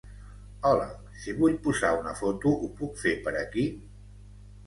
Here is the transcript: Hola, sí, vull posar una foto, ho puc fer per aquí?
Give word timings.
Hola, 0.69 0.85
sí, 1.25 1.33
vull 1.41 1.59
posar 1.67 1.91
una 1.99 2.15
foto, 2.21 2.55
ho 2.63 2.69
puc 2.79 2.97
fer 3.01 3.13
per 3.27 3.35
aquí? 3.43 3.67